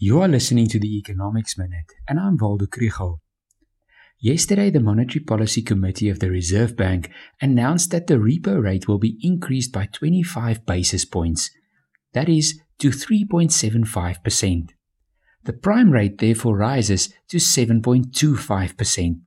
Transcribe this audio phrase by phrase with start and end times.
[0.00, 3.18] You are listening to the Economics Minute, and I'm Waldo Krugell.
[4.20, 7.10] Yesterday, the Monetary Policy Committee of the Reserve Bank
[7.42, 11.50] announced that the repo rate will be increased by 25 basis points,
[12.12, 14.68] that is, to 3.75%.
[15.42, 19.20] The prime rate therefore rises to 7.25%.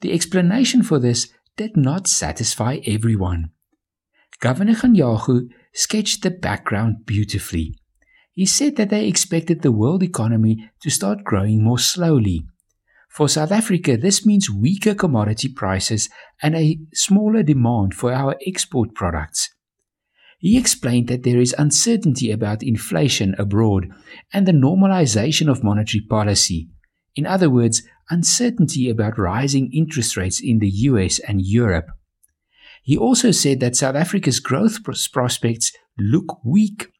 [0.00, 1.28] The explanation for this
[1.58, 3.50] did not satisfy everyone.
[4.40, 7.76] Governor Kganyago sketched the background beautifully.
[8.34, 12.46] He said that they expected the world economy to start growing more slowly.
[13.10, 16.08] For South Africa, this means weaker commodity prices
[16.42, 19.50] and a smaller demand for our export products.
[20.38, 23.88] He explained that there is uncertainty about inflation abroad
[24.32, 26.68] and the normalization of monetary policy.
[27.14, 31.90] In other words, uncertainty about rising interest rates in the US and Europe.
[32.82, 36.91] He also said that South Africa's growth prospects look weak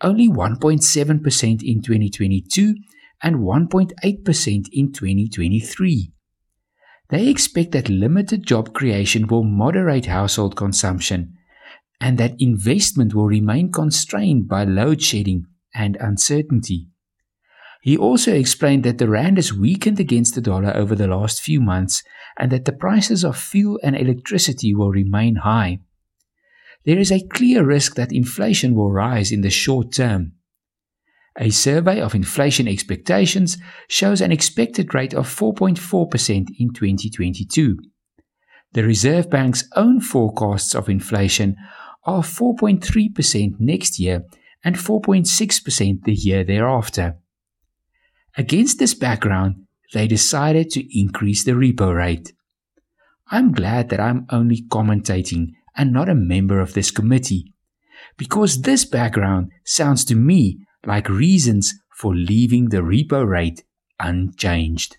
[0.00, 2.74] only 1.7% in 2022
[3.22, 6.12] and 1.8% in 2023.
[7.10, 11.34] They expect that limited job creation will moderate household consumption
[12.00, 16.88] and that investment will remain constrained by load shedding and uncertainty.
[17.82, 21.60] He also explained that the rand has weakened against the dollar over the last few
[21.60, 22.02] months
[22.38, 25.80] and that the prices of fuel and electricity will remain high
[26.84, 30.32] there is a clear risk that inflation will rise in the short term.
[31.38, 33.56] A survey of inflation expectations
[33.88, 37.78] shows an expected rate of 4.4% in 2022.
[38.72, 41.56] The Reserve Bank's own forecasts of inflation
[42.04, 44.24] are 4.3% next year
[44.62, 47.16] and 4.6% the year thereafter.
[48.36, 52.32] Against this background, they decided to increase the repo rate.
[53.30, 57.52] I'm glad that I'm only commentating and not a member of this committee.
[58.16, 63.64] Because this background sounds to me like reasons for leaving the repo rate
[64.00, 64.98] unchanged.